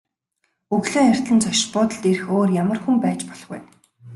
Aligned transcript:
Өглөө 0.75 1.05
эртлэн 1.11 1.39
зочид 1.43 1.69
буудалд 1.75 2.03
ирэх 2.11 2.27
өөр 2.35 2.49
ямар 2.63 2.79
хүн 2.81 2.95
байж 3.03 3.19
болох 3.29 3.45
вэ? 3.51 3.57